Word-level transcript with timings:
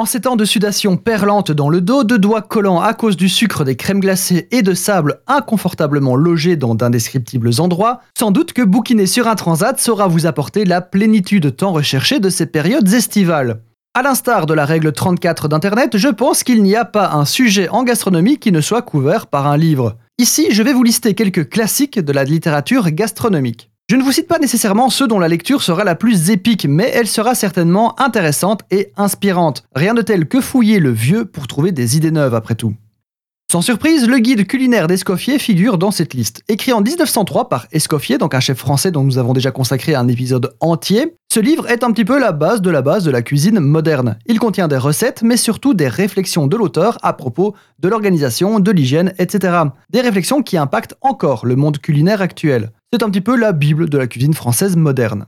En 0.00 0.06
ces 0.06 0.22
temps 0.22 0.36
de 0.36 0.46
sudation 0.46 0.96
perlante 0.96 1.52
dans 1.52 1.68
le 1.68 1.82
dos, 1.82 2.04
de 2.04 2.16
doigts 2.16 2.40
collants 2.40 2.80
à 2.80 2.94
cause 2.94 3.18
du 3.18 3.28
sucre 3.28 3.64
des 3.64 3.76
crèmes 3.76 4.00
glacées 4.00 4.48
et 4.50 4.62
de 4.62 4.72
sable 4.72 5.20
inconfortablement 5.26 6.16
logés 6.16 6.56
dans 6.56 6.74
d'indescriptibles 6.74 7.50
endroits, 7.58 8.00
sans 8.18 8.30
doute 8.30 8.54
que 8.54 8.62
bouquiner 8.62 9.04
sur 9.04 9.28
un 9.28 9.34
transat 9.34 9.78
saura 9.78 10.08
vous 10.08 10.24
apporter 10.24 10.64
la 10.64 10.80
plénitude 10.80 11.54
tant 11.54 11.72
recherchée 11.72 12.18
de 12.18 12.30
ces 12.30 12.46
périodes 12.46 12.90
estivales. 12.94 13.60
À 13.92 14.00
l'instar 14.00 14.46
de 14.46 14.54
la 14.54 14.64
règle 14.64 14.90
34 14.90 15.48
d'Internet, 15.48 15.98
je 15.98 16.08
pense 16.08 16.44
qu'il 16.44 16.62
n'y 16.62 16.76
a 16.76 16.86
pas 16.86 17.10
un 17.12 17.26
sujet 17.26 17.68
en 17.68 17.82
gastronomie 17.82 18.38
qui 18.38 18.52
ne 18.52 18.62
soit 18.62 18.80
couvert 18.80 19.26
par 19.26 19.48
un 19.48 19.58
livre. 19.58 19.98
Ici, 20.16 20.46
je 20.50 20.62
vais 20.62 20.72
vous 20.72 20.82
lister 20.82 21.12
quelques 21.12 21.50
classiques 21.50 21.98
de 21.98 22.12
la 22.14 22.24
littérature 22.24 22.90
gastronomique. 22.90 23.70
Je 23.90 23.96
ne 23.96 24.04
vous 24.04 24.12
cite 24.12 24.28
pas 24.28 24.38
nécessairement 24.38 24.88
ceux 24.88 25.08
dont 25.08 25.18
la 25.18 25.26
lecture 25.26 25.62
sera 25.62 25.82
la 25.82 25.96
plus 25.96 26.30
épique, 26.30 26.64
mais 26.64 26.92
elle 26.94 27.08
sera 27.08 27.34
certainement 27.34 28.00
intéressante 28.00 28.60
et 28.70 28.92
inspirante. 28.96 29.64
Rien 29.74 29.94
de 29.94 30.02
tel 30.02 30.28
que 30.28 30.40
fouiller 30.40 30.78
le 30.78 30.92
vieux 30.92 31.24
pour 31.24 31.48
trouver 31.48 31.72
des 31.72 31.96
idées 31.96 32.12
neuves 32.12 32.36
après 32.36 32.54
tout. 32.54 32.72
Sans 33.50 33.62
surprise, 33.62 34.06
le 34.06 34.20
guide 34.20 34.46
culinaire 34.46 34.86
d'Escoffier 34.86 35.40
figure 35.40 35.76
dans 35.76 35.90
cette 35.90 36.14
liste. 36.14 36.44
Écrit 36.46 36.72
en 36.72 36.82
1903 36.82 37.48
par 37.48 37.66
Escoffier, 37.72 38.16
donc 38.16 38.32
un 38.32 38.38
chef 38.38 38.58
français 38.58 38.92
dont 38.92 39.02
nous 39.02 39.18
avons 39.18 39.32
déjà 39.32 39.50
consacré 39.50 39.96
un 39.96 40.06
épisode 40.06 40.54
entier, 40.60 41.16
ce 41.34 41.40
livre 41.40 41.68
est 41.68 41.82
un 41.82 41.90
petit 41.90 42.04
peu 42.04 42.20
la 42.20 42.30
base 42.30 42.62
de 42.62 42.70
la 42.70 42.80
base 42.80 43.02
de 43.02 43.10
la 43.10 43.22
cuisine 43.22 43.58
moderne. 43.58 44.18
Il 44.26 44.38
contient 44.38 44.68
des 44.68 44.76
recettes, 44.76 45.22
mais 45.24 45.36
surtout 45.36 45.74
des 45.74 45.88
réflexions 45.88 46.46
de 46.46 46.56
l'auteur 46.56 46.98
à 47.02 47.12
propos 47.12 47.56
de 47.80 47.88
l'organisation, 47.88 48.60
de 48.60 48.70
l'hygiène, 48.70 49.14
etc. 49.18 49.64
Des 49.90 50.00
réflexions 50.00 50.44
qui 50.44 50.56
impactent 50.56 50.94
encore 51.00 51.44
le 51.44 51.56
monde 51.56 51.78
culinaire 51.78 52.22
actuel. 52.22 52.70
C'est 52.92 53.02
un 53.02 53.10
petit 53.10 53.20
peu 53.20 53.34
la 53.34 53.50
Bible 53.50 53.90
de 53.90 53.98
la 53.98 54.06
cuisine 54.06 54.34
française 54.34 54.76
moderne. 54.76 55.26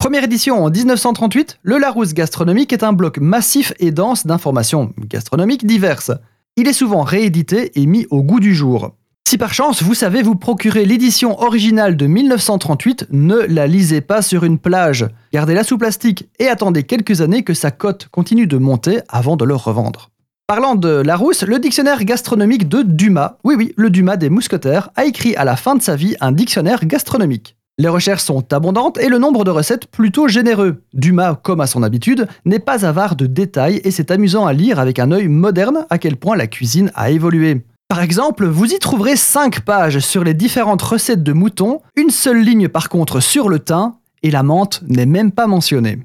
Première 0.00 0.24
édition 0.24 0.64
en 0.64 0.68
1938, 0.68 1.60
le 1.62 1.78
Larousse 1.78 2.12
gastronomique 2.12 2.72
est 2.72 2.82
un 2.82 2.92
bloc 2.92 3.18
massif 3.18 3.72
et 3.78 3.92
dense 3.92 4.26
d'informations 4.26 4.92
gastronomiques 5.06 5.64
diverses. 5.64 6.10
Il 6.58 6.68
est 6.68 6.74
souvent 6.74 7.00
réédité 7.00 7.80
et 7.80 7.86
mis 7.86 8.06
au 8.10 8.22
goût 8.22 8.38
du 8.38 8.54
jour. 8.54 8.90
Si 9.26 9.38
par 9.38 9.54
chance 9.54 9.82
vous 9.82 9.94
savez 9.94 10.20
vous 10.20 10.34
procurer 10.34 10.84
l'édition 10.84 11.40
originale 11.40 11.96
de 11.96 12.06
1938, 12.06 13.06
ne 13.10 13.36
la 13.36 13.66
lisez 13.66 14.02
pas 14.02 14.20
sur 14.20 14.44
une 14.44 14.58
plage. 14.58 15.06
Gardez-la 15.32 15.64
sous 15.64 15.78
plastique 15.78 16.28
et 16.38 16.48
attendez 16.48 16.82
quelques 16.82 17.22
années 17.22 17.42
que 17.42 17.54
sa 17.54 17.70
cote 17.70 18.08
continue 18.08 18.46
de 18.46 18.58
monter 18.58 19.00
avant 19.08 19.36
de 19.36 19.46
le 19.46 19.54
revendre. 19.54 20.10
Parlant 20.46 20.74
de 20.74 20.90
Larousse, 20.90 21.44
le 21.44 21.58
dictionnaire 21.58 22.04
gastronomique 22.04 22.68
de 22.68 22.82
Dumas, 22.82 23.38
oui 23.44 23.54
oui, 23.56 23.72
le 23.78 23.88
Dumas 23.88 24.18
des 24.18 24.28
mousquetaires, 24.28 24.90
a 24.94 25.06
écrit 25.06 25.34
à 25.36 25.46
la 25.46 25.56
fin 25.56 25.74
de 25.74 25.80
sa 25.80 25.96
vie 25.96 26.16
un 26.20 26.32
dictionnaire 26.32 26.84
gastronomique. 26.84 27.56
Les 27.78 27.88
recherches 27.88 28.22
sont 28.22 28.52
abondantes 28.52 28.98
et 28.98 29.08
le 29.08 29.18
nombre 29.18 29.44
de 29.44 29.50
recettes 29.50 29.86
plutôt 29.86 30.28
généreux. 30.28 30.82
Dumas, 30.92 31.36
comme 31.36 31.62
à 31.62 31.66
son 31.66 31.82
habitude, 31.82 32.28
n'est 32.44 32.58
pas 32.58 32.84
avare 32.84 33.16
de 33.16 33.26
détails 33.26 33.80
et 33.82 33.90
c'est 33.90 34.10
amusant 34.10 34.46
à 34.46 34.52
lire 34.52 34.78
avec 34.78 34.98
un 34.98 35.10
œil 35.10 35.28
moderne 35.28 35.86
à 35.88 35.98
quel 35.98 36.16
point 36.16 36.36
la 36.36 36.46
cuisine 36.46 36.92
a 36.94 37.10
évolué. 37.10 37.64
Par 37.88 38.02
exemple, 38.02 38.46
vous 38.46 38.72
y 38.72 38.78
trouverez 38.78 39.16
5 39.16 39.60
pages 39.60 40.00
sur 40.00 40.22
les 40.22 40.34
différentes 40.34 40.82
recettes 40.82 41.22
de 41.22 41.32
mouton, 41.32 41.80
une 41.96 42.10
seule 42.10 42.42
ligne 42.42 42.68
par 42.68 42.90
contre 42.90 43.20
sur 43.20 43.48
le 43.48 43.58
thym, 43.58 43.94
et 44.22 44.30
la 44.30 44.42
menthe 44.42 44.82
n'est 44.86 45.06
même 45.06 45.32
pas 45.32 45.46
mentionnée. 45.46 45.98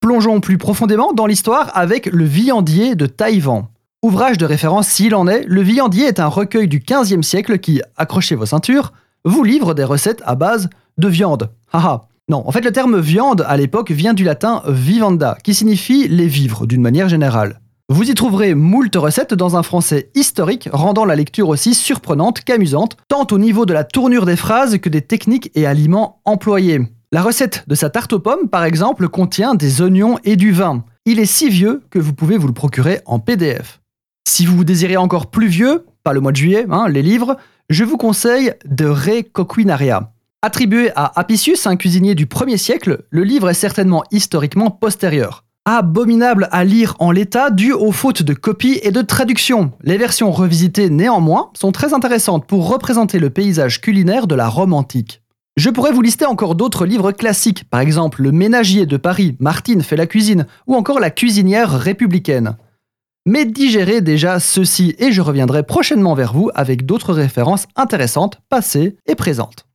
Plongeons 0.00 0.40
plus 0.40 0.58
profondément 0.58 1.12
dans 1.12 1.26
l'histoire 1.26 1.70
avec 1.74 2.06
le 2.06 2.24
viandier 2.24 2.96
de 2.96 3.06
Taïwan. 3.06 3.66
Ouvrage 4.02 4.38
de 4.38 4.46
référence 4.46 4.88
s'il 4.88 5.14
en 5.14 5.28
est, 5.28 5.44
Le 5.46 5.62
Viandier 5.62 6.06
est 6.06 6.18
un 6.18 6.26
recueil 6.26 6.66
du 6.66 6.80
XVe 6.80 7.22
siècle 7.22 7.60
qui, 7.60 7.80
accrochez 7.96 8.34
vos 8.34 8.46
ceintures, 8.46 8.92
vous 9.24 9.44
livre 9.44 9.74
des 9.74 9.84
recettes 9.84 10.22
à 10.26 10.34
base 10.34 10.68
de 10.98 11.08
viande. 11.08 11.50
Haha. 11.72 12.08
Non, 12.28 12.46
en 12.46 12.52
fait 12.52 12.64
le 12.64 12.72
terme 12.72 13.00
viande 13.00 13.44
à 13.46 13.56
l'époque 13.56 13.90
vient 13.90 14.14
du 14.14 14.24
latin 14.24 14.62
vivanda, 14.66 15.36
qui 15.42 15.54
signifie 15.54 16.08
les 16.08 16.26
vivres 16.26 16.66
d'une 16.66 16.80
manière 16.80 17.08
générale. 17.08 17.60
Vous 17.88 18.10
y 18.10 18.14
trouverez 18.14 18.54
moult 18.54 18.94
recettes 18.96 19.34
dans 19.34 19.56
un 19.56 19.62
français 19.62 20.10
historique, 20.14 20.68
rendant 20.72 21.04
la 21.04 21.16
lecture 21.16 21.48
aussi 21.48 21.74
surprenante 21.74 22.40
qu'amusante, 22.40 22.96
tant 23.08 23.26
au 23.30 23.38
niveau 23.38 23.66
de 23.66 23.74
la 23.74 23.84
tournure 23.84 24.24
des 24.24 24.36
phrases 24.36 24.78
que 24.78 24.88
des 24.88 25.02
techniques 25.02 25.50
et 25.54 25.66
aliments 25.66 26.20
employés. 26.24 26.80
La 27.10 27.20
recette 27.22 27.64
de 27.66 27.74
sa 27.74 27.90
tarte 27.90 28.14
aux 28.14 28.18
pommes, 28.18 28.48
par 28.48 28.64
exemple, 28.64 29.08
contient 29.08 29.54
des 29.54 29.82
oignons 29.82 30.18
et 30.24 30.36
du 30.36 30.52
vin. 30.52 30.84
Il 31.04 31.18
est 31.18 31.26
si 31.26 31.50
vieux 31.50 31.82
que 31.90 31.98
vous 31.98 32.14
pouvez 32.14 32.38
vous 32.38 32.46
le 32.46 32.54
procurer 32.54 33.00
en 33.04 33.18
PDF. 33.18 33.82
Si 34.26 34.46
vous 34.46 34.64
désirez 34.64 34.96
encore 34.96 35.26
plus 35.26 35.48
vieux, 35.48 35.84
pas 36.04 36.14
le 36.14 36.20
mois 36.20 36.32
de 36.32 36.38
juillet, 36.38 36.64
hein, 36.70 36.88
les 36.88 37.02
livres, 37.02 37.36
je 37.68 37.84
vous 37.84 37.98
conseille 37.98 38.54
De 38.64 38.86
Re 38.86 39.30
Coquinaria. 39.30 40.12
Attribué 40.44 40.90
à 40.96 41.20
Apicius, 41.20 41.68
un 41.68 41.76
cuisinier 41.76 42.16
du 42.16 42.26
1er 42.26 42.56
siècle, 42.56 43.04
le 43.10 43.22
livre 43.22 43.48
est 43.48 43.54
certainement 43.54 44.02
historiquement 44.10 44.72
postérieur. 44.72 45.44
Abominable 45.66 46.48
à 46.50 46.64
lire 46.64 46.96
en 46.98 47.12
l'état 47.12 47.50
dû 47.50 47.72
aux 47.72 47.92
fautes 47.92 48.24
de 48.24 48.34
copie 48.34 48.80
et 48.82 48.90
de 48.90 49.02
traduction. 49.02 49.70
Les 49.84 49.96
versions 49.96 50.32
revisitées 50.32 50.90
néanmoins 50.90 51.50
sont 51.54 51.70
très 51.70 51.94
intéressantes 51.94 52.44
pour 52.44 52.68
représenter 52.68 53.20
le 53.20 53.30
paysage 53.30 53.80
culinaire 53.80 54.26
de 54.26 54.34
la 54.34 54.48
Rome 54.48 54.72
antique. 54.72 55.22
Je 55.56 55.70
pourrais 55.70 55.92
vous 55.92 56.02
lister 56.02 56.26
encore 56.26 56.56
d'autres 56.56 56.86
livres 56.86 57.12
classiques, 57.12 57.70
par 57.70 57.78
exemple 57.78 58.20
Le 58.20 58.32
Ménagier 58.32 58.84
de 58.84 58.96
Paris, 58.96 59.36
Martine 59.38 59.82
fait 59.82 59.94
la 59.94 60.08
cuisine, 60.08 60.48
ou 60.66 60.74
encore 60.74 60.98
La 60.98 61.10
cuisinière 61.10 61.70
républicaine. 61.70 62.56
Mais 63.26 63.44
digérez 63.44 64.00
déjà 64.00 64.40
ceci 64.40 64.96
et 64.98 65.12
je 65.12 65.20
reviendrai 65.20 65.62
prochainement 65.62 66.14
vers 66.14 66.32
vous 66.32 66.50
avec 66.56 66.84
d'autres 66.84 67.12
références 67.12 67.68
intéressantes, 67.76 68.40
passées 68.48 68.96
et 69.06 69.14
présentes. 69.14 69.66